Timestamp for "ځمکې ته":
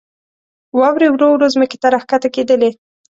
1.53-1.87